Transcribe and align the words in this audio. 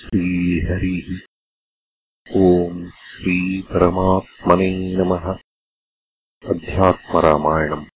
श्रीहरिः। 0.00 1.18
ओम् 2.36 2.90
श्रीपरमात्मने 2.90 4.96
नमः। 4.96 5.38
अध्यात्मरामायणम्। 6.48 7.86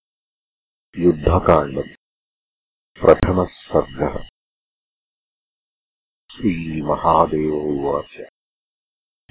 युद्धकाण्डम्। 0.98 1.88
प्रथमः 3.01 3.45
सर्गः 3.45 4.27
श्रीमहादेव 6.31 7.54
उवाच। 7.54 8.27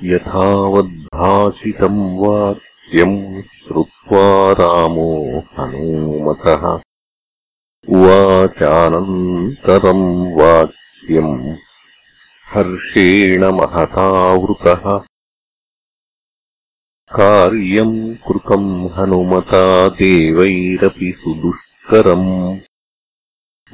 यथावद्भाषितम् 0.04 2.20
वाक्यम् 2.20 3.42
श्रुत्वा 3.42 4.52
रामो 4.52 5.40
हनूमतः। 5.40 6.82
उवाचानन्तरम् 7.90 10.34
वाक्यम् 10.34 11.58
हर्षेण 12.50 13.46
महतावृतः 13.46 15.06
कार्यम् 17.16 18.16
कृतम् 18.16 18.90
हनुमता 18.90 19.90
देवैरपि 19.90 21.14
सुदुष्करम्। 21.18 22.60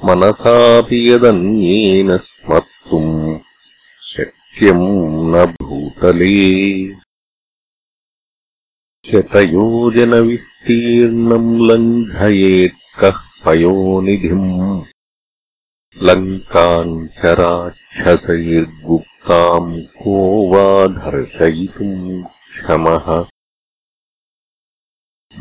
मनसापि 0.05 1.11
यदन्येन 1.11 2.17
स्मर्तुम् 2.17 3.39
शक्यम् 4.17 5.35
न 5.35 5.55
भूतले। 5.61 6.39
शतयोजनविस्तीर्णम् 9.11 11.67
लङ्घयेत् 11.67 12.99
कः 12.99 13.17
पयोनिधिम् 13.45 14.83
लङ्काम् 16.01 17.07
च 17.07 17.25
राक्षसैर्गुप्ताम् 17.25 19.81
को 19.81 20.49
वा 20.49 20.87
धर्षयितुम् 20.87 22.23
क्षमः 22.23 23.25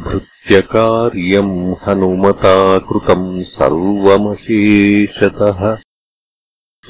भृत्यकार्यम् 0.05 1.75
हनुमता 1.83 2.79
कृतम् 2.79 3.45
सर्वमशेषतः। 3.45 5.79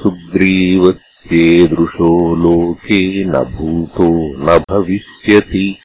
सुग्रीवस्येदृशो 0.03 2.35
लोके 2.35 3.25
न 3.25 3.31
भूतो 3.31 4.37
न 4.37 4.63
भविष्यति। 4.69 5.77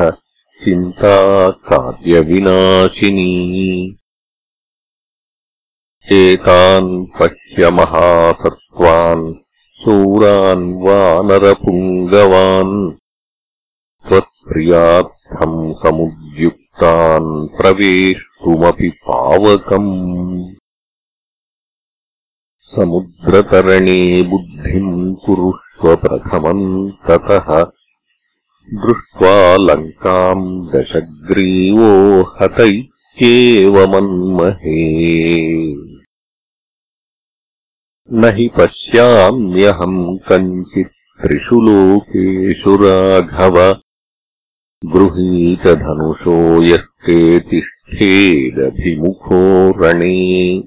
चिन्ता 0.63 1.15
कार्यविनाशिनी 1.69 3.31
एतान् 6.19 6.91
पश्य 7.19 7.69
महासत्त्वान् 7.77 9.25
शूरान् 9.79 10.67
वानरपुङ्गवान् 10.83 12.75
त्वत्प्रियार्थम् 14.07 15.57
समुद्युक्तान् 15.83 16.64
प्रवेश 16.83 18.15
तुमपि 18.15 18.89
पावकम्। 18.89 20.55
समुद्रतरणे 22.59 24.23
बुद्धिम् 24.23 25.15
कुरुष्व 25.15 25.95
प्रथमम् 25.95 26.91
ततः। 26.91 27.63
दृष्ट्वा 28.73 29.57
लङ्काम् 29.57 30.67
दशग्रीवो 30.67 32.21
हत 32.21 32.59
इत्येव 32.59 33.87
मन्महे। 33.87 35.05
न 38.13 38.25
हि 38.25 38.49
पश्याम्यहम् 38.57 40.17
कञ्चित् 40.17 41.21
त्रिषु 41.21 41.61
लोकेषु 41.61 42.75
राघव 42.75 43.84
गृहीतधनुषो 44.83 46.63
यस्ते 46.63 47.39
तिष्ठेदभिमुखो 47.39 49.81
रणे। 49.81 50.63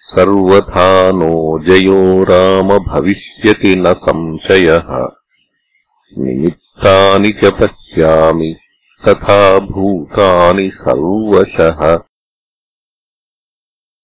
सर्वथा 0.00 1.12
नो 1.12 1.58
जयो 1.58 2.24
राम 2.24 2.78
भविष्यति 2.78 3.76
न 3.76 3.94
संशयः। 3.94 5.08
निमित्तानि 6.18 7.30
च 7.30 7.60
पश्यामि 7.60 8.56
तथा 9.08 9.58
भूतानि 9.58 10.70
सर्वशः। 10.74 11.98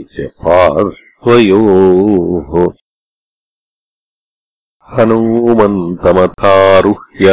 च 0.03 0.15
पार्श्वयोः। 0.45 2.53
हनूमन्तमथारुह्य 4.93 7.27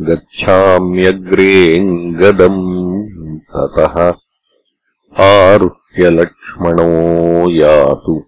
गच्छाम्यग्रेऽङ्गदम् 0.00 2.62
ततः 3.52 3.96
आरुह्य 5.20 6.10
लक्ष्मणो 6.10 6.90
यातु। 7.50 8.24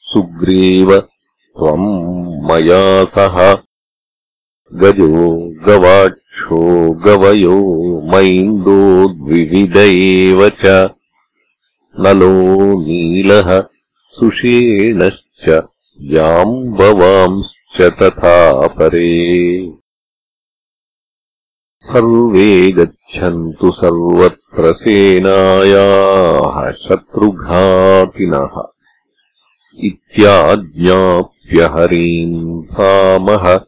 सुग्रीव 0.00 0.98
त्वम् 0.98 2.42
मया 2.44 3.04
सह। 3.04 3.54
गजो 4.74 5.36
गवाक्षो 5.64 6.90
गवयो 6.90 7.60
मैन्दो 8.04 9.08
द्विविध 9.08 9.76
एव 9.76 10.48
च। 10.48 10.66
नलो 12.00 12.64
नीलः 12.80 13.60
सुषेणश्च 14.08 15.62
जाम्बवांश्च 16.00 17.82
तथा 17.82 18.66
परे। 18.66 19.72
सर्वे 21.80 22.72
गच्छन्तु 22.72 23.70
सर्वत्र 23.70 24.43
सेनायाः 24.60 26.72
शत्रुघातिनः 26.72 28.62
इत्याज्ञाप्य 29.84 31.62
हरीम् 31.62 32.64
सामः 32.64 33.60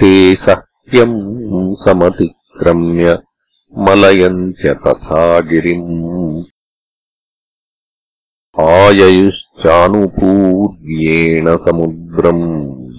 ते 0.01 0.35
सह्यम् 0.35 1.75
समतिक्रम्य 1.75 3.19
मलयम् 3.79 4.53
च 4.53 4.67
तथा 4.67 5.41
गिरिम् 5.41 6.45
आययुश्चानुपूर्येण 8.59 11.57
समुद्रम् 11.57 12.47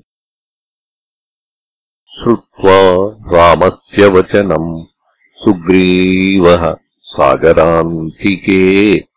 श्रुत्वा 2.19 3.17
रामस्य 3.37 4.07
वचनम् 4.07 4.85
सुग्रीवः 5.35 6.75
सागरान्तिके 7.03 9.12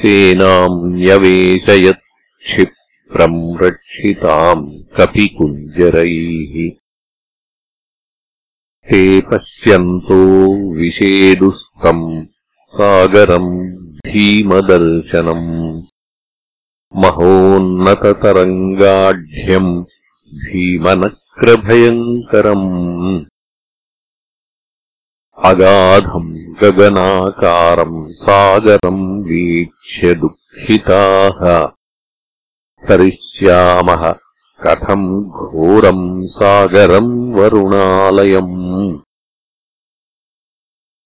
सेनाम् 0.00 0.94
न्यवेशयत् 0.94 2.02
क्षिप्रम् 2.42 3.62
रक्षिताम् 3.62 4.66
कपिकुञ्जरैः। 4.96 6.54
ते 8.88 9.20
पश्यन्तो 9.20 10.20
विषेदुस्तम् 10.76 12.26
सागरम् 12.68 13.68
भीमदर्शनम् 14.06 15.82
महोन्नततरङ्गाढ्यम् 16.96 19.84
भीमनक्रभयङ्करम्। 20.34 23.24
अगाधम् 25.44 26.34
गगनाकारम् 26.62 28.12
सागरम् 28.12 29.24
दुःखिताः। 30.02 31.68
तरिष्यामः 32.88 34.14
कथम् 34.66 35.24
घोरम् 35.24 36.26
सागरम् 36.26 37.34
वरुणालयम्। 37.34 38.98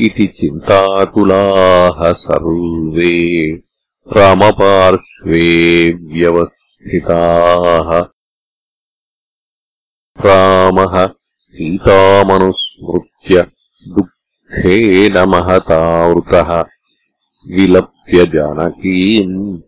इति 0.00 0.26
चिन्ताकुलाः 0.26 2.12
सर्वे। 2.12 3.60
रामपार्श्वे 4.16 5.90
व्यवस्थिताः 5.90 8.13
रामः 10.20 11.08
सीतामनुस्मृत्य 11.48 13.46
दुःखेन 13.88 15.18
महतावृतः 15.18 16.64
विलप्य 17.50 18.26
जानकीम् 18.26 19.60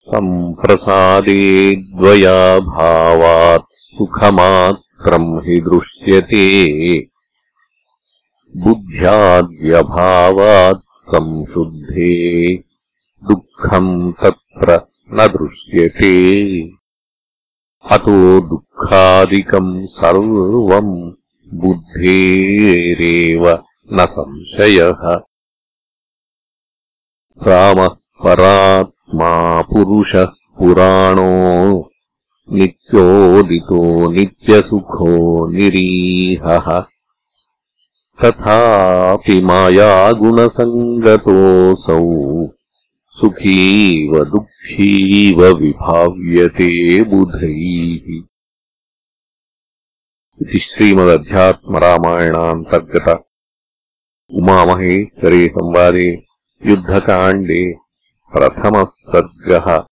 सम्प्रसादे 0.00 1.76
द्वयाभावात् 1.76 3.64
सुखमात्रम् 3.70 5.38
हि 5.38 5.60
दृश्यते। 5.60 7.06
बुद्ध्याद्यभावात् 8.56 10.78
संशुद्धे। 10.78 12.62
दुःखम् 13.24 14.12
तत्र 14.12 14.80
न 15.12 15.26
दृश्यते 15.26 16.44
अतो 17.92 18.40
दुःखादिकम् 18.40 19.86
सर्वम् 19.86 21.12
बुद्धेरेव 21.54 23.48
न 23.92 24.06
संशयः। 24.10 25.20
रामः 27.48 27.88
परात्मा 28.24 29.62
पुरुषः 29.62 30.24
पुराणो 30.24 31.90
नित्योदितो 32.52 34.10
नित्यसुखो 34.12 35.46
निरीहः। 35.48 36.84
तथापि 38.24 39.40
मायागुणसङ्गतोऽसौ 39.40 40.54
सुखीव 43.16 44.24
दुःखीव 44.24 45.58
विभाव्यते 45.58 47.04
बुधैः। 47.04 48.24
इति 50.42 50.60
श्रीमदध्यात्मरामायणान्तर्गत 50.60 53.24
उमामहेश्वरे 54.30 55.48
संवादे 55.48 56.24
युद्धकाण्डे 56.66 57.74
प्रथमः 58.32 58.84
सर्गः 58.84 59.86